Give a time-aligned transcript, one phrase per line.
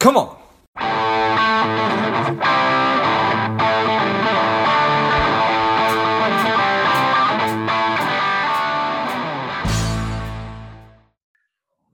[0.00, 0.34] Come on.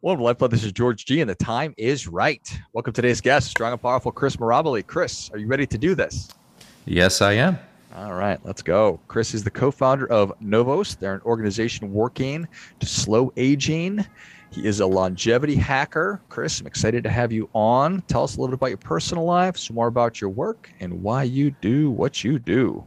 [0.00, 0.52] Welcome to Lifeblood.
[0.52, 2.48] This is George G, and the time is right.
[2.72, 4.86] Welcome to today's guest, strong and powerful Chris Mirabile.
[4.86, 6.28] Chris, are you ready to do this?
[6.84, 7.58] Yes, I am.
[7.96, 9.00] All right, let's go.
[9.08, 10.94] Chris is the co founder of Novos.
[10.94, 12.46] They're an organization working
[12.78, 14.06] to slow aging.
[14.56, 16.22] He is a longevity hacker.
[16.30, 18.00] Chris, I'm excited to have you on.
[18.08, 21.02] Tell us a little bit about your personal life, some more about your work, and
[21.02, 22.82] why you do what you do.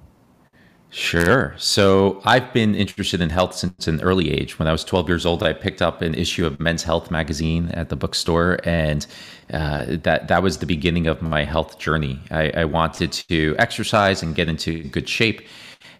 [0.90, 1.54] Sure.
[1.60, 4.58] So I've been interested in health since an early age.
[4.58, 7.70] When I was 12 years old, I picked up an issue of Men's Health magazine
[7.76, 9.05] at the bookstore, and
[9.54, 12.20] uh, that that was the beginning of my health journey.
[12.32, 15.44] I, I wanted to exercise and get into good shape,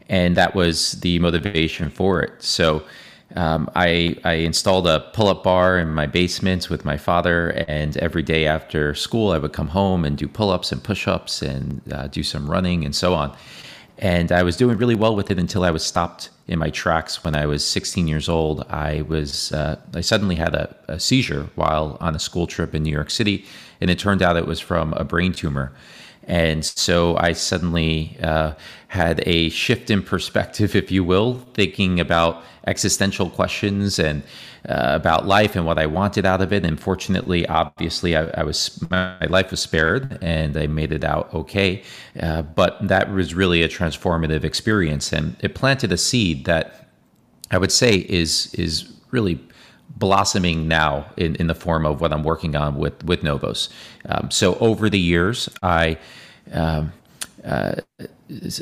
[0.10, 2.42] and that was the motivation for it.
[2.42, 2.82] So.
[3.36, 8.24] Um, I, I installed a pull-up bar in my basement with my father, and every
[8.24, 12.24] day after school, I would come home and do pull-ups and push-ups and uh, do
[12.24, 13.36] some running and so on.
[14.00, 17.24] And I was doing really well with it until I was stopped in my tracks
[17.24, 18.66] when I was 16 years old.
[18.70, 22.82] I was uh, I suddenly had a, a, seizure while on a school trip in
[22.82, 23.46] New York City,
[23.82, 25.74] and it turned out it was from a brain tumor.
[26.30, 28.54] And so I suddenly uh,
[28.88, 34.22] had a shift in perspective, if you will, thinking about existential questions and
[34.68, 36.64] uh, about life and what I wanted out of it.
[36.66, 41.34] And fortunately, obviously, I, I, was my life was spared and I made it out
[41.34, 41.82] okay.
[42.20, 46.90] Uh, but that was really a transformative experience, and it planted a seed that
[47.50, 49.40] I would say is is really
[49.98, 53.70] blossoming now in, in the form of what I'm working on with with Novos.
[54.08, 55.98] Um, so over the years, I
[56.54, 56.94] um,
[57.44, 57.76] uh,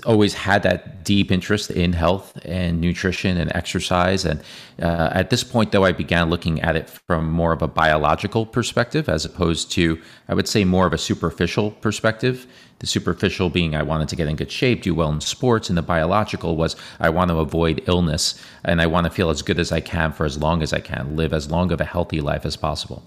[0.05, 4.23] always had that deep interest in health and nutrition and exercise.
[4.23, 4.39] And
[4.81, 8.45] uh, at this point, though, I began looking at it from more of a biological
[8.45, 12.47] perspective as opposed to, I would say, more of a superficial perspective.
[12.79, 15.77] The superficial being I wanted to get in good shape, do well in sports, and
[15.77, 19.59] the biological was I want to avoid illness and I want to feel as good
[19.59, 22.21] as I can for as long as I can, live as long of a healthy
[22.21, 23.03] life as possible.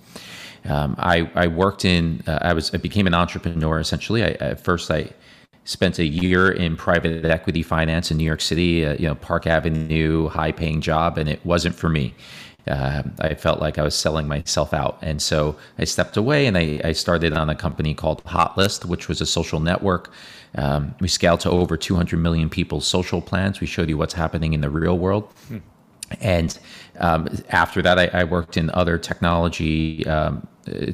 [0.64, 4.24] Um, I, I worked in, uh, I was, I became an entrepreneur essentially.
[4.24, 5.10] I, at first, I
[5.64, 9.46] spent a year in private equity finance in New York City, uh, you know, Park
[9.46, 12.14] Avenue, high paying job, and it wasn't for me.
[12.66, 14.98] Uh, I felt like I was selling myself out.
[15.02, 19.08] And so I stepped away and I, I started on a company called Hotlist, which
[19.08, 20.12] was a social network.
[20.56, 23.60] Um, we scaled to over 200 million people's social plans.
[23.60, 25.32] We showed you what's happening in the real world.
[25.48, 25.58] Hmm.
[26.20, 26.58] And
[26.98, 30.46] um, after that, I, I, worked in other technology um,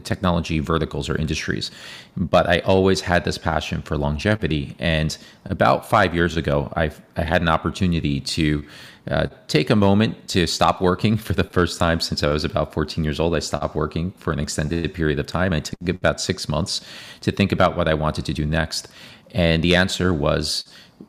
[0.05, 1.71] technology verticals or industries.
[2.17, 4.77] But I always had this passion for longevity.
[4.79, 8.65] And about five years ago, I, I had an opportunity to
[9.11, 12.73] uh, take a moment to stop working for the first time since I was about
[12.73, 13.35] 14 years old.
[13.35, 15.53] I stopped working for an extended period of time.
[15.53, 16.81] I took about six months
[17.21, 18.89] to think about what I wanted to do next.
[19.33, 20.65] And the answer was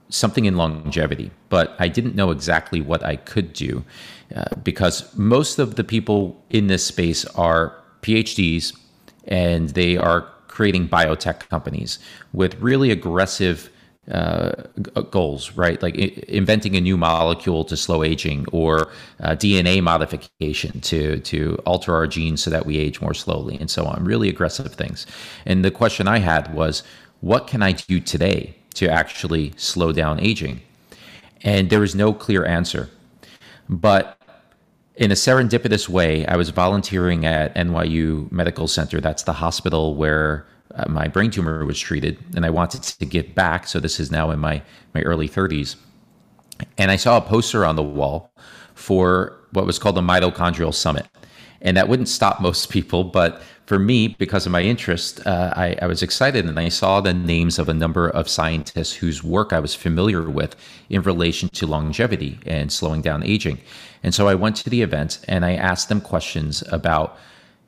[0.10, 3.84] something in longevity, but I didn't know exactly what I could do
[4.36, 8.78] uh, because most of the people in this space are PhDs
[9.26, 12.00] and they are creating biotech companies
[12.34, 13.70] with really aggressive
[14.12, 14.52] uh,
[15.12, 15.82] goals, right?
[15.82, 18.90] Like inventing a new molecule to slow aging or
[19.22, 23.70] uh, DNA modification to to alter our genes so that we age more slowly and
[23.70, 24.04] so on.
[24.06, 25.06] Really aggressive things.
[25.46, 26.84] And the question I had was,
[27.20, 30.62] what can I do today to actually slow down aging?
[31.42, 32.90] And there was no clear answer.
[33.70, 34.18] But
[34.96, 39.00] in a serendipitous way, I was volunteering at NYU Medical Center.
[39.00, 43.36] That's the hospital where uh, my brain tumor was treated, and I wanted to give
[43.36, 43.68] back.
[43.68, 44.62] So this is now in my
[44.94, 45.76] my early 30s,
[46.78, 48.32] and I saw a poster on the wall
[48.74, 51.08] for what was called the Mitochondrial Summit,
[51.62, 55.76] and that wouldn't stop most people, but for me, because of my interest, uh, I,
[55.82, 59.52] I, was excited and I saw the names of a number of scientists whose work
[59.52, 60.56] I was familiar with
[60.90, 63.60] in relation to longevity and slowing down aging.
[64.04, 67.18] And so I went to the event and I asked them questions about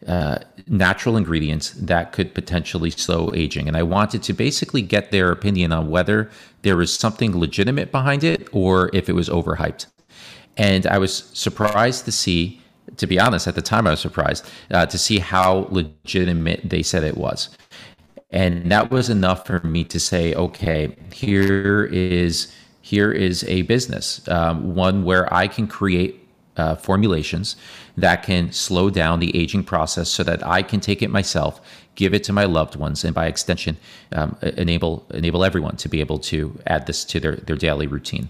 [0.07, 0.37] uh,
[0.67, 3.67] natural ingredients that could potentially slow aging.
[3.67, 6.31] And I wanted to basically get their opinion on whether
[6.61, 9.87] there was something legitimate behind it or if it was overhyped.
[10.55, 12.61] And I was surprised to see
[12.99, 16.83] to be honest, at the time I was surprised uh, to see how legitimate they
[16.83, 17.49] said it was.
[18.29, 24.27] And that was enough for me to say, okay, here is here is a business,
[24.29, 27.55] um, one where I can create uh, formulations
[27.97, 31.61] that can slow down the aging process so that I can take it myself,
[31.95, 33.77] give it to my loved ones, and by extension,
[34.11, 38.29] um, enable enable everyone to be able to add this to their, their daily routine.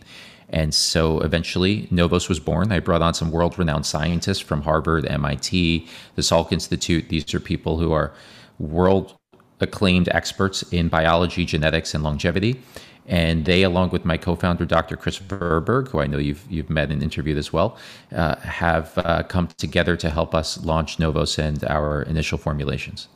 [0.49, 2.71] And so eventually, Novos was born.
[2.71, 7.09] I brought on some world renowned scientists from Harvard, MIT, the Salk Institute.
[7.09, 8.11] These are people who are
[8.57, 9.15] world
[9.59, 12.61] acclaimed experts in biology, genetics, and longevity.
[13.05, 14.95] And they, along with my co-founder, Dr.
[14.95, 17.77] Kris Verburgh, who I know you've you've met and interviewed as well,
[18.11, 23.07] uh, have uh, come together to help us launch Novos and our initial formulations.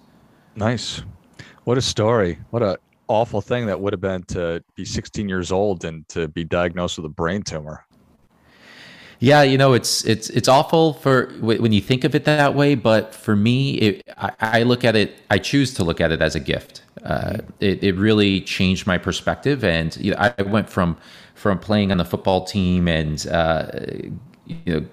[0.56, 1.04] Nice.
[1.66, 2.40] What a story.
[2.50, 6.28] What a awful thing that would have been to be 16 years old and to
[6.28, 7.86] be diagnosed with a brain tumor.
[9.20, 12.76] Yeah, you know, it's it's it's awful for when you think of it that way.
[12.76, 15.18] But for me, it, I, I, look at it.
[15.30, 16.84] I choose to look at it as a gift.
[17.06, 20.98] Uh, it, it really changed my perspective, and you know, I went from
[21.36, 23.68] from playing on the football team and uh,
[24.46, 24.86] you know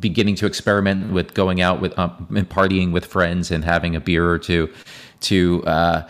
[0.00, 4.00] beginning to experiment with going out with um, and partying with friends and having a
[4.00, 4.72] beer or two
[5.20, 6.08] to uh,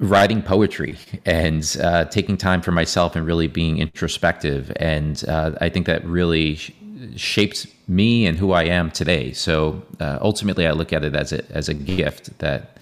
[0.00, 4.72] writing poetry and uh, taking time for myself and really being introspective.
[4.76, 6.72] And uh, I think that really sh-
[7.16, 9.32] shaped me and who I am today.
[9.32, 12.78] So uh, ultimately, I look at it as a, as a gift that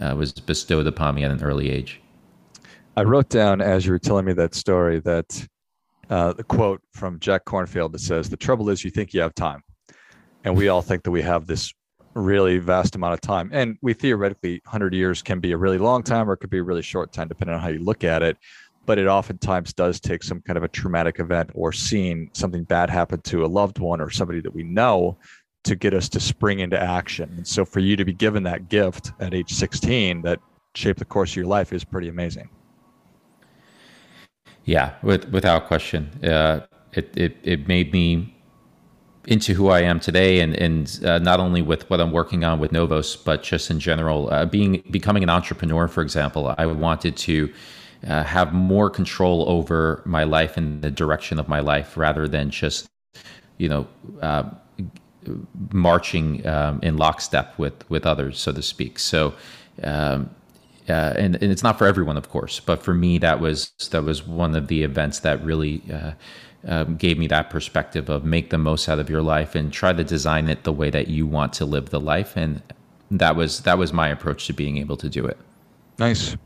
[0.00, 2.00] uh, was bestowed upon me at an early age.
[2.96, 5.46] I wrote down as you were telling me that story that
[6.10, 9.34] uh, the quote from Jack Kornfield that says, The trouble is, you think you have
[9.34, 9.62] time.
[10.44, 11.72] And we all think that we have this
[12.18, 13.50] really vast amount of time.
[13.52, 16.58] And we theoretically, 100 years can be a really long time or it could be
[16.58, 18.36] a really short time, depending on how you look at it.
[18.86, 22.90] But it oftentimes does take some kind of a traumatic event or seeing something bad
[22.90, 25.18] happen to a loved one or somebody that we know
[25.64, 27.32] to get us to spring into action.
[27.36, 30.40] And so for you to be given that gift at age 16 that
[30.74, 32.48] shaped the course of your life is pretty amazing.
[34.64, 36.08] Yeah, with, without question.
[36.24, 38.37] Uh, it, it, it made me
[39.28, 42.58] into who I am today, and and uh, not only with what I'm working on
[42.58, 45.86] with Novos, but just in general, uh, being becoming an entrepreneur.
[45.86, 47.52] For example, I wanted to
[48.06, 52.50] uh, have more control over my life and the direction of my life, rather than
[52.50, 52.88] just
[53.58, 53.86] you know
[54.22, 54.44] uh,
[55.72, 58.98] marching um, in lockstep with with others, so to speak.
[58.98, 59.34] So.
[59.82, 60.30] Um,
[60.88, 64.04] uh, and, and it's not for everyone, of course, but for me, that was that
[64.04, 66.12] was one of the events that really uh,
[66.66, 69.92] um, gave me that perspective of make the most out of your life and try
[69.92, 72.36] to design it the way that you want to live the life.
[72.36, 72.62] And
[73.10, 75.38] that was that was my approach to being able to do it.
[75.98, 76.36] Nice.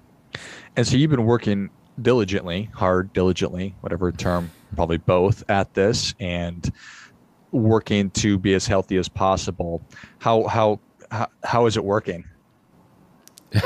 [0.77, 1.71] And so you've been working
[2.01, 6.73] diligently hard diligently whatever term probably both at this and
[7.51, 9.83] working to be as healthy as possible.
[10.19, 10.81] How how
[11.11, 12.25] how, how is it working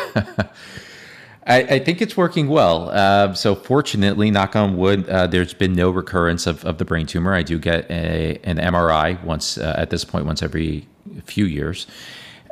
[1.46, 2.90] I, I, think it's working well.
[2.90, 7.06] Uh, so fortunately, knock on wood, uh, there's been no recurrence of, of the brain
[7.06, 7.34] tumor.
[7.34, 10.88] I do get a, an MRI once uh, at this point, once every
[11.24, 11.86] few years.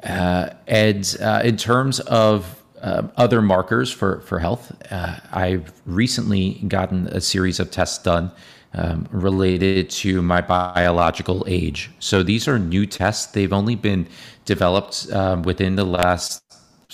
[0.04, 6.54] Uh, and uh, in terms of um, other markers for, for health, uh, I've recently
[6.68, 8.30] gotten a series of tests done
[8.74, 11.90] um, related to my biological age.
[11.98, 13.26] So these are new tests.
[13.26, 14.06] They've only been
[14.44, 16.43] developed um, within the last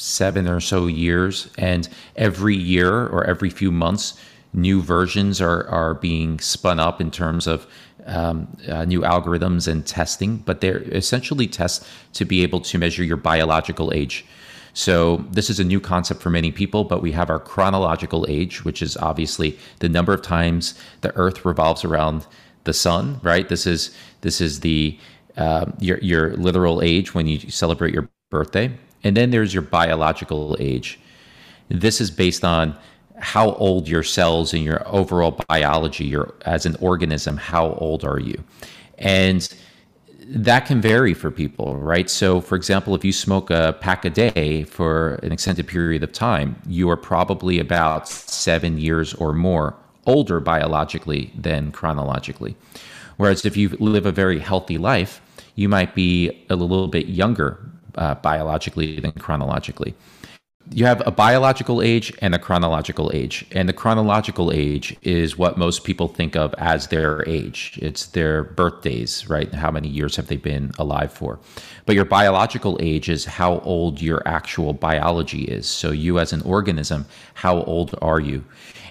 [0.00, 4.18] seven or so years, and every year or every few months,
[4.52, 7.66] new versions are are being spun up in terms of
[8.06, 10.38] um, uh, new algorithms and testing.
[10.38, 14.24] But they're essentially tests to be able to measure your biological age.
[14.72, 18.64] So this is a new concept for many people, but we have our chronological age,
[18.64, 22.26] which is obviously the number of times the Earth revolves around
[22.64, 23.20] the sun.
[23.22, 23.48] Right.
[23.48, 24.98] This is this is the
[25.36, 28.70] uh, your your literal age when you celebrate your birthday.
[29.02, 31.00] And then there's your biological age.
[31.68, 32.76] This is based on
[33.18, 38.18] how old your cells and your overall biology, your as an organism, how old are
[38.18, 38.42] you?
[38.98, 39.52] And
[40.26, 42.08] that can vary for people, right?
[42.08, 46.12] So, for example, if you smoke a pack a day for an extended period of
[46.12, 49.74] time, you are probably about seven years or more
[50.06, 52.56] older biologically than chronologically.
[53.16, 55.20] Whereas if you live a very healthy life,
[55.56, 59.94] you might be a little bit younger uh, biologically than chronologically.
[60.72, 63.44] You have a biological age and a chronological age.
[63.50, 67.78] And the chronological age is what most people think of as their age.
[67.82, 69.52] It's their birthdays, right?
[69.52, 71.40] How many years have they been alive for?
[71.86, 75.66] But your biological age is how old your actual biology is.
[75.66, 78.44] So, you as an organism, how old are you?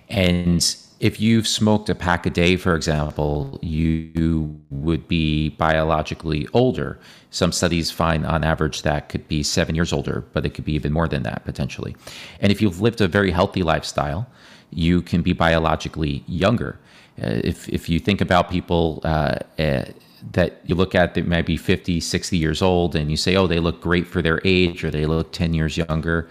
[0.09, 6.99] And if you've smoked a pack a day, for example, you would be biologically older.
[7.31, 10.73] Some studies find on average that could be seven years older, but it could be
[10.73, 11.95] even more than that potentially.
[12.41, 14.27] And if you've lived a very healthy lifestyle,
[14.71, 16.77] you can be biologically younger.
[17.21, 19.85] Uh, if, if you think about people uh, uh,
[20.33, 23.47] that you look at that might be 50, 60 years old, and you say, oh,
[23.47, 26.27] they look great for their age or they look 10 years younger.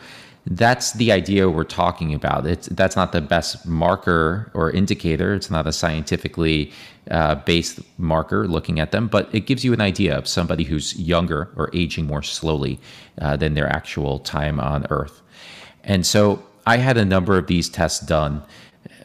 [0.50, 2.46] That's the idea we're talking about.
[2.46, 5.34] It's, that's not the best marker or indicator.
[5.34, 6.72] It's not a scientifically
[7.10, 10.98] uh, based marker looking at them, but it gives you an idea of somebody who's
[10.98, 12.80] younger or aging more slowly
[13.20, 15.20] uh, than their actual time on Earth.
[15.84, 18.42] And so I had a number of these tests done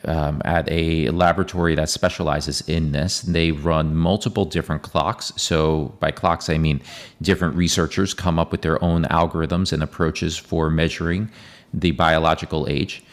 [0.05, 3.21] um, at a laboratory that specializes in this.
[3.21, 5.31] They run multiple different clocks.
[5.35, 6.81] So, by clocks, I mean
[7.21, 11.31] different researchers come up with their own algorithms and approaches for measuring
[11.73, 13.03] the biological age.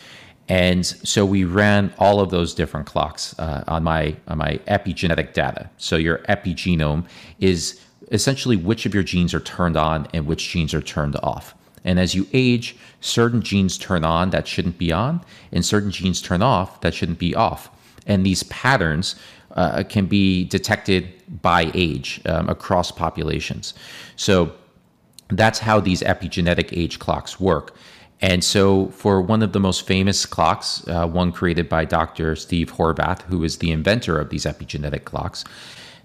[0.49, 5.33] And so we ran all of those different clocks uh, on my on my epigenetic
[5.33, 5.71] data.
[5.77, 7.07] So your epigenome
[7.39, 7.81] is
[8.11, 11.55] essentially which of your genes are turned on and which genes are turned off.
[11.85, 15.23] And as you age, certain genes turn on that shouldn't be on,
[15.53, 17.71] and certain genes turn off that shouldn't be off.
[18.07, 19.17] And these patterns
[19.53, 23.75] uh, can be detected by age um, across populations.
[24.17, 24.53] So
[25.29, 27.77] that's how these epigenetic age clocks work.
[28.23, 32.37] And so, for one of the most famous clocks, uh, one created by Dr.
[32.37, 35.43] Steve Horvath, who is the inventor of these epigenetic clocks,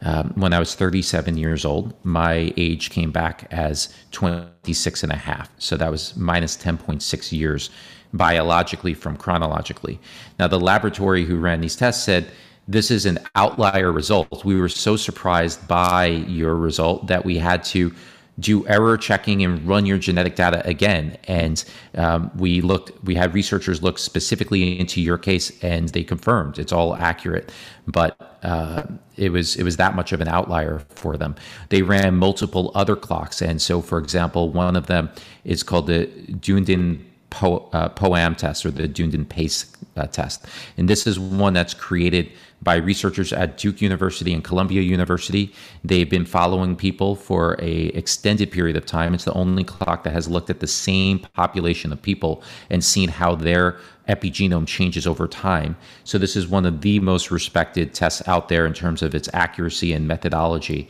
[0.05, 5.15] um, when I was 37 years old, my age came back as 26 and a
[5.15, 5.49] half.
[5.57, 7.71] So that was minus 10.6 years
[8.13, 9.99] biologically from chronologically.
[10.39, 12.29] Now, the laboratory who ran these tests said,
[12.67, 14.45] this is an outlier result.
[14.45, 17.93] We were so surprised by your result that we had to
[18.39, 21.17] do error checking and run your genetic data again.
[21.25, 21.63] And
[21.95, 26.73] um, we looked, we had researchers look specifically into your case, and they confirmed it's
[26.73, 27.51] all accurate.
[27.87, 28.83] But uh,
[29.15, 31.35] it was it was that much of an outlier for them.
[31.69, 35.09] They ran multiple other clocks, and so, for example, one of them
[35.43, 36.07] is called the
[36.39, 39.65] Dunedin po, uh, POAM test or the Dunedin Pace
[39.95, 40.45] uh, test,
[40.77, 42.29] and this is one that's created
[42.65, 45.53] by researchers at Duke University and Columbia University.
[45.83, 49.13] They've been following people for a extended period of time.
[49.13, 53.07] It's the only clock that has looked at the same population of people and seen
[53.07, 53.77] how their
[54.09, 55.77] epigenome changes over time.
[56.03, 59.29] So this is one of the most respected tests out there in terms of its
[59.31, 60.89] accuracy and methodology.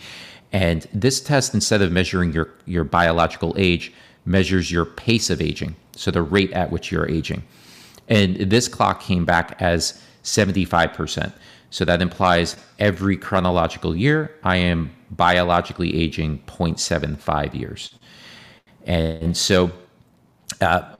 [0.53, 3.91] And this test, instead of measuring your, your biological age,
[4.25, 7.43] measures your pace of aging, so the rate at which you're aging.
[8.07, 11.33] And this clock came back as 75%.
[11.69, 17.95] So that implies every chronological year, I am biologically aging 0.75 years.
[18.85, 19.71] And so
[20.61, 20.95] uh,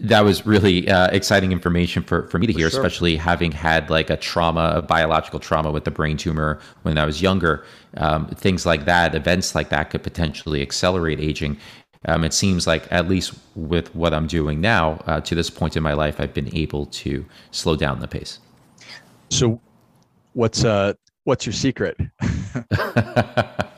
[0.00, 2.80] that was really uh, exciting information for, for me to hear, sure.
[2.80, 7.04] especially having had like a trauma, a biological trauma with the brain tumor when I
[7.04, 7.64] was younger.
[7.96, 11.58] Um, things like that, events like that could potentially accelerate aging.
[12.06, 15.76] Um, it seems like, at least with what I'm doing now, uh, to this point
[15.76, 18.40] in my life, I've been able to slow down the pace.
[19.30, 19.60] So,
[20.32, 21.96] what's uh what's your secret?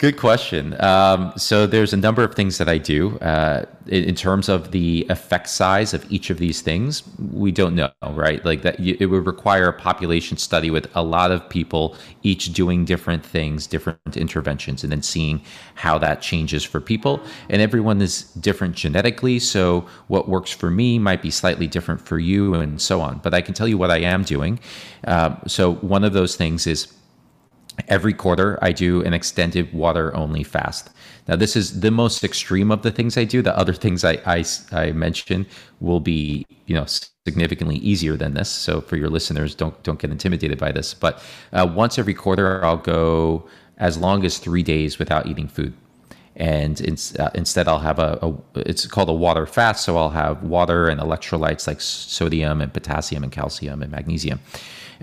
[0.00, 0.82] Good question.
[0.82, 3.18] Um, so there's a number of things that I do.
[3.18, 7.74] Uh, in, in, terms of the effect size of each of these things, we don't
[7.74, 8.42] know, right?
[8.42, 12.86] Like that, it would require a population study with a lot of people, each doing
[12.86, 15.42] different things, different interventions, and then seeing
[15.74, 17.20] how that changes for people.
[17.50, 22.18] And everyone is different genetically, so what works for me might be slightly different for
[22.18, 23.18] you, and so on.
[23.18, 24.60] But I can tell you what I am doing.
[25.06, 26.86] Uh, so one of those things is
[27.88, 30.90] Every quarter, I do an extended water only fast.
[31.28, 33.42] Now, this is the most extreme of the things I do.
[33.42, 35.46] The other things I, I, I mention
[35.80, 36.86] will be, you know,
[37.26, 38.48] significantly easier than this.
[38.48, 40.94] So for your listeners, don't don't get intimidated by this.
[40.94, 41.22] But
[41.52, 43.46] uh, once every quarter, I'll go
[43.76, 45.72] as long as three days without eating food,
[46.36, 48.34] and in, uh, instead I'll have a, a,
[48.68, 49.84] it's called a water fast.
[49.84, 54.40] So I'll have water and electrolytes like sodium and potassium and calcium and magnesium.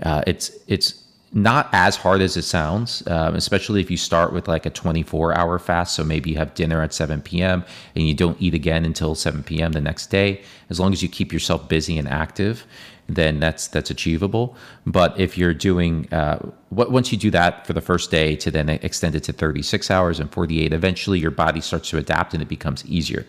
[0.02, 4.48] Uh, it's it's not as hard as it sounds, um, especially if you start with
[4.48, 5.94] like a 24 hour fast.
[5.94, 7.64] So maybe you have dinner at 7 p.m.
[7.94, 9.72] and you don't eat again until 7 p.m.
[9.72, 10.42] the next day.
[10.70, 12.66] As long as you keep yourself busy and active,
[13.08, 14.56] then that's that's achievable.
[14.86, 18.68] But if you're doing uh, once you do that for the first day to then
[18.68, 22.48] extend it to 36 hours and 48, eventually your body starts to adapt and it
[22.48, 23.24] becomes easier.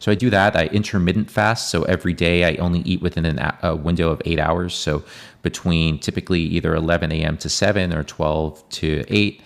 [0.00, 0.56] So I do that.
[0.56, 1.70] I intermittent fast.
[1.70, 4.74] So every day I only eat within an, a window of eight hours.
[4.74, 5.04] So
[5.42, 7.36] between typically either 11 a.m.
[7.38, 9.42] to 7 or 12 to 8.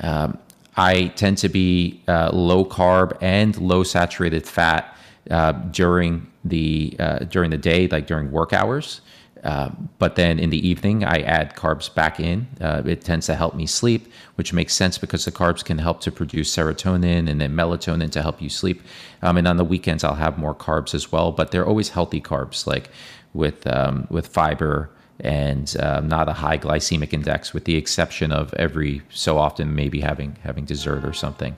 [0.00, 0.38] Um,
[0.76, 4.96] I tend to be uh, low carb and low saturated fat
[5.30, 9.00] uh, during the uh, during the day, like during work hours.
[9.46, 12.48] Uh, but then in the evening, I add carbs back in.
[12.60, 16.00] Uh, it tends to help me sleep, which makes sense because the carbs can help
[16.00, 18.82] to produce serotonin and then melatonin to help you sleep.
[19.22, 22.20] Um, and on the weekends, I'll have more carbs as well, but they're always healthy
[22.20, 22.90] carbs, like
[23.34, 28.52] with um, with fiber and uh, not a high glycemic index, with the exception of
[28.54, 31.56] every so often maybe having having dessert or something.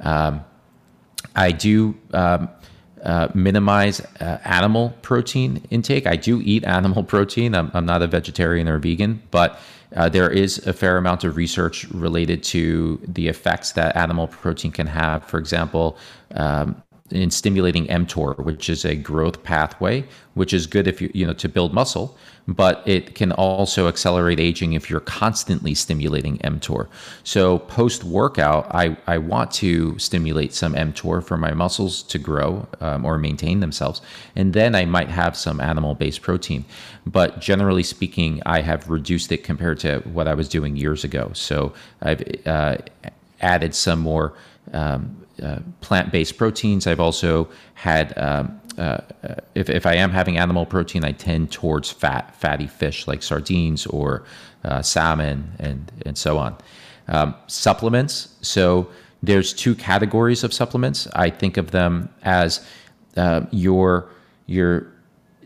[0.00, 0.44] Um,
[1.36, 2.48] I do um,
[3.02, 6.06] uh, minimize uh, animal protein intake.
[6.06, 7.54] I do eat animal protein.
[7.54, 9.58] I'm, I'm not a vegetarian or vegan, but
[9.96, 14.70] uh, there is a fair amount of research related to the effects that animal protein
[14.70, 15.24] can have.
[15.24, 15.96] For example,
[16.34, 21.26] um, in stimulating mTOR, which is a growth pathway, which is good if you you
[21.26, 26.88] know to build muscle, but it can also accelerate aging if you're constantly stimulating mTOR.
[27.24, 32.66] So post workout, I I want to stimulate some mTOR for my muscles to grow
[32.80, 34.00] um, or maintain themselves,
[34.36, 36.64] and then I might have some animal based protein.
[37.06, 41.30] But generally speaking, I have reduced it compared to what I was doing years ago.
[41.34, 42.78] So I've uh,
[43.40, 44.34] added some more.
[44.72, 45.16] Um,
[45.80, 46.86] plant-based proteins.
[46.86, 48.98] I've also had, um, uh,
[49.54, 53.86] if, if I am having animal protein, I tend towards fat, fatty fish like sardines
[53.86, 54.24] or
[54.64, 56.56] uh, salmon and and so on.
[57.08, 58.36] Um, supplements.
[58.42, 58.88] So
[59.22, 61.08] there's two categories of supplements.
[61.14, 62.64] I think of them as
[63.16, 64.10] uh, your
[64.46, 64.86] your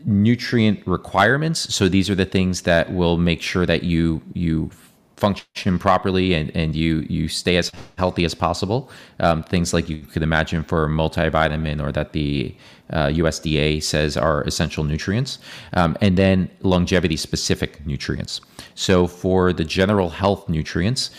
[0.05, 1.73] nutrient requirements.
[1.73, 4.69] So these are the things that will make sure that you you
[5.17, 8.89] function properly and, and you you stay as healthy as possible.
[9.19, 12.55] Um, things like you could imagine for multivitamin or that the
[12.91, 15.39] uh, USDA says are essential nutrients,
[15.73, 18.41] um, and then longevity specific nutrients.
[18.75, 21.09] So for the general health nutrients,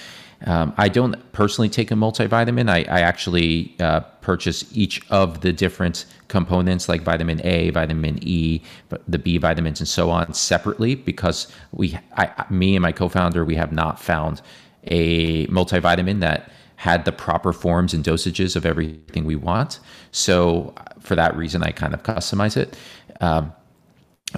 [0.46, 2.70] um, I don't personally take a multivitamin.
[2.70, 8.62] I, I actually uh, purchase each of the different components like vitamin A, vitamin E,
[9.08, 13.56] the B vitamins, and so on separately because we, I, me and my co-founder, we
[13.56, 14.40] have not found
[14.84, 19.80] a multivitamin that had the proper forms and dosages of everything we want.
[20.12, 22.76] So for that reason, I kind of customize it.
[23.20, 23.52] Um,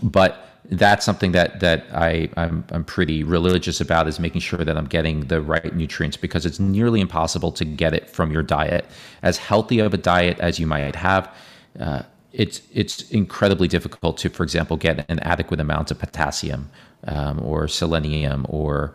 [0.03, 4.77] but that's something that that I I'm, I'm pretty religious about is making sure that
[4.77, 8.85] I'm getting the right nutrients because it's nearly impossible to get it from your diet.
[9.23, 11.35] As healthy of a diet as you might have,
[11.81, 16.71] uh, it's it's incredibly difficult to, for example, get an adequate amount of potassium
[17.07, 18.93] um, or selenium or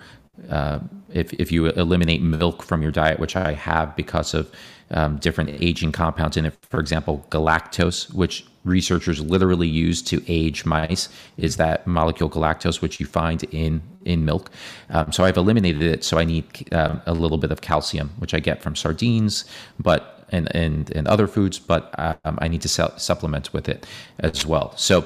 [0.49, 0.79] uh,
[1.11, 4.51] if if you eliminate milk from your diet, which I have because of
[4.91, 6.55] um, different aging compounds in it.
[6.69, 12.99] For example, galactose, which researchers literally use to age mice, is that molecule galactose, which
[12.99, 14.51] you find in in milk.
[14.89, 16.03] Um, so I've eliminated it.
[16.03, 19.45] So I need uh, a little bit of calcium, which I get from sardines,
[19.79, 23.85] but and and, and other foods, but um, I need to su- supplement with it
[24.19, 24.75] as well.
[24.77, 25.05] So.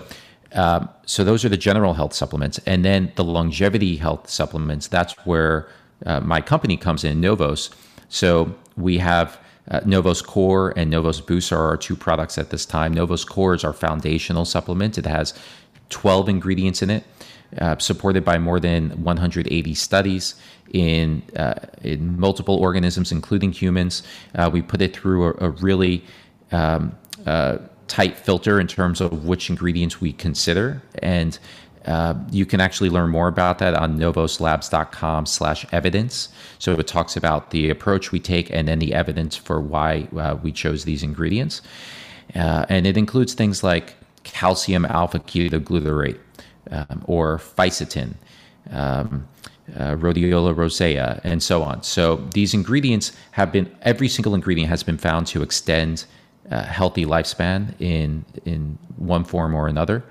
[0.53, 4.87] Um, so those are the general health supplements, and then the longevity health supplements.
[4.87, 5.67] That's where
[6.05, 7.69] uh, my company comes in, Novos.
[8.07, 9.37] So we have
[9.69, 12.93] uh, Novos Core and Novos Boost are our two products at this time.
[12.93, 14.97] Novos Core is our foundational supplement.
[14.97, 15.33] It has
[15.89, 17.03] 12 ingredients in it,
[17.59, 20.35] uh, supported by more than 180 studies
[20.73, 24.03] in uh, in multiple organisms, including humans.
[24.35, 26.03] Uh, we put it through a, a really
[26.51, 31.39] um, uh, tight filter in terms of which ingredients we consider and
[31.87, 36.27] uh, you can actually learn more about that on novoslabs.com slash evidence.
[36.59, 40.35] So it talks about the approach we take and then the evidence for why uh,
[40.41, 41.61] we chose these ingredients.
[42.35, 46.19] Uh, and it includes things like calcium alpha ketoglutarate
[46.71, 48.15] um, or fisetin,
[48.71, 49.25] um,
[49.77, 51.83] uh, rhodiola rosea, and so on.
[51.83, 56.03] So these ingredients have been, every single ingredient has been found to extend
[56.51, 60.03] uh, healthy lifespan in, in one form or another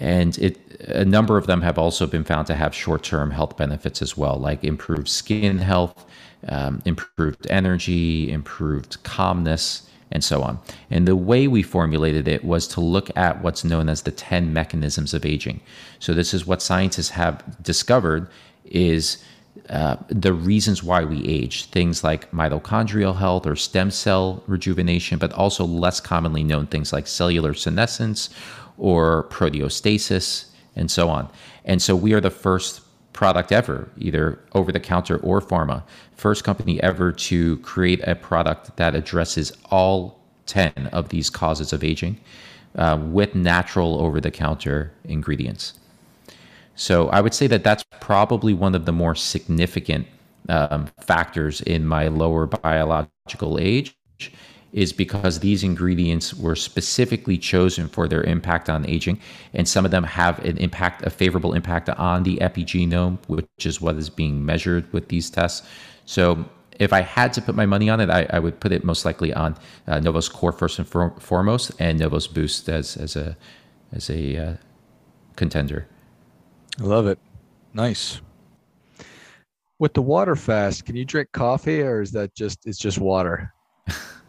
[0.00, 4.02] and it a number of them have also been found to have short-term health benefits
[4.02, 6.04] as well, like improved skin health,
[6.48, 10.58] um, improved energy, improved calmness, and so on.
[10.90, 14.52] And the way we formulated it was to look at what's known as the 10
[14.52, 15.60] mechanisms of aging.
[15.98, 18.28] So this is what scientists have discovered
[18.64, 19.24] is
[19.70, 25.32] uh, the reasons why we age, things like mitochondrial health or stem cell rejuvenation, but
[25.32, 28.28] also less commonly known things like cellular senescence
[28.78, 31.28] or proteostasis and so on.
[31.64, 32.80] And so we are the first
[33.12, 35.82] product ever, either over the counter or pharma,
[36.16, 41.84] first company ever to create a product that addresses all 10 of these causes of
[41.84, 42.18] aging
[42.76, 45.74] uh, with natural over the counter ingredients.
[46.74, 50.06] So I would say that that's probably one of the more significant
[50.48, 53.96] um, factors in my lower biological age
[54.72, 59.20] is because these ingredients were specifically chosen for their impact on aging,
[59.52, 63.80] and some of them have an impact, a favorable impact on the epigenome, which is
[63.80, 65.66] what is being measured with these tests.
[66.06, 66.44] So,
[66.78, 69.04] if I had to put my money on it, I, I would put it most
[69.04, 69.56] likely on
[69.86, 73.36] uh, Novos Core first and for, foremost, and Novos Boost as as a
[73.92, 74.56] as a uh,
[75.36, 75.86] contender.
[76.80, 77.18] I love it.
[77.74, 78.20] Nice.
[79.78, 83.52] With the water fast, can you drink coffee or is that just it's just water?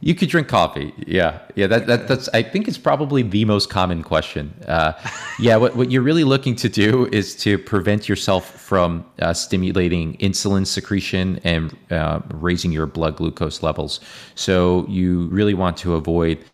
[0.00, 0.92] You could drink coffee.
[1.06, 1.40] Yeah.
[1.56, 1.66] Yeah.
[1.66, 4.54] That, that that's, I think it's probably the most common question.
[4.68, 4.92] Uh,
[5.40, 5.56] yeah.
[5.56, 10.64] What, what you're really looking to do is to prevent yourself from uh, stimulating insulin
[10.66, 13.98] secretion and uh, raising your blood glucose levels.
[14.36, 16.44] So you really want to avoid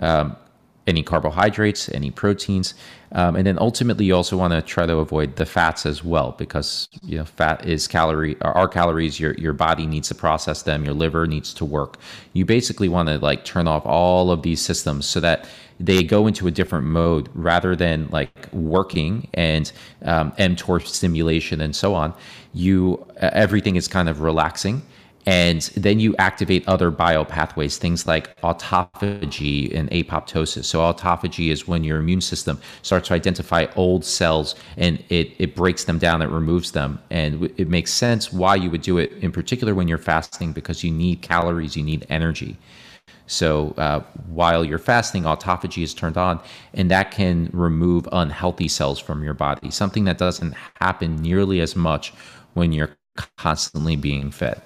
[0.00, 0.36] um,
[0.88, 2.74] any carbohydrates, any proteins,
[3.12, 6.32] um, and then ultimately you also want to try to avoid the fats as well
[6.32, 9.20] because you know fat is calorie are calories.
[9.20, 10.84] Your your body needs to process them.
[10.84, 11.98] Your liver needs to work.
[12.32, 15.46] You basically want to like turn off all of these systems so that
[15.80, 19.70] they go into a different mode rather than like working and
[20.02, 22.12] um, mTOR stimulation and so on.
[22.52, 24.82] You everything is kind of relaxing
[25.26, 30.64] and then you activate other biopathways, things like autophagy and apoptosis.
[30.64, 35.54] So, autophagy is when your immune system starts to identify old cells and it, it
[35.54, 36.98] breaks them down, it removes them.
[37.10, 40.82] And it makes sense why you would do it, in particular when you're fasting, because
[40.82, 42.56] you need calories, you need energy.
[43.26, 46.40] So, uh, while you're fasting, autophagy is turned on,
[46.72, 51.76] and that can remove unhealthy cells from your body, something that doesn't happen nearly as
[51.76, 52.14] much
[52.54, 52.96] when you're
[53.36, 54.62] constantly being fed.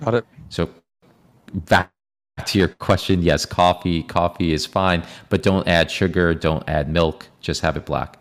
[0.00, 0.26] Got it.
[0.48, 0.68] So
[1.52, 1.92] back
[2.44, 7.28] to your question, yes, coffee, coffee is fine, but don't add sugar, don't add milk,
[7.40, 8.18] just have it black.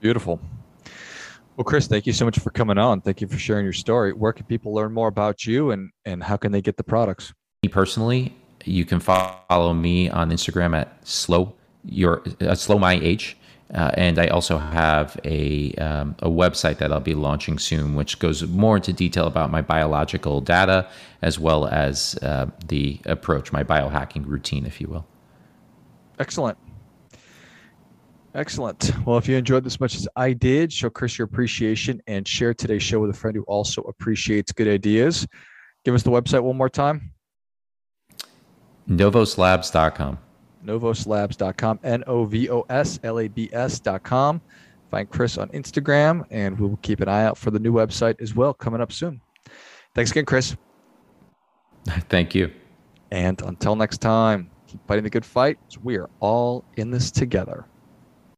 [0.00, 0.40] Beautiful.
[1.56, 3.00] Well, Chris, thank you so much for coming on.
[3.02, 4.12] Thank you for sharing your story.
[4.12, 7.32] Where can people learn more about you and, and how can they get the products?
[7.62, 8.34] Me personally,
[8.64, 13.36] you can follow me on Instagram at slow your uh, slow my age
[13.74, 18.18] uh, and I also have a, um, a website that I'll be launching soon, which
[18.18, 20.88] goes more into detail about my biological data
[21.22, 25.06] as well as uh, the approach, my biohacking routine, if you will.
[26.18, 26.58] Excellent.
[28.34, 28.92] Excellent.
[29.06, 32.54] Well, if you enjoyed this much as I did, show Chris your appreciation and share
[32.54, 35.26] today's show with a friend who also appreciates good ideas.
[35.84, 37.12] Give us the website one more time
[38.90, 40.18] novoslabs.com
[40.64, 44.40] novoslabs.com, N O V O S L A B S.com.
[44.90, 48.20] Find Chris on Instagram, and we will keep an eye out for the new website
[48.20, 49.20] as well coming up soon.
[49.94, 50.56] Thanks again, Chris.
[52.08, 52.50] Thank you.
[53.10, 55.58] And until next time, keep fighting the good fight.
[55.82, 57.66] We are all in this together.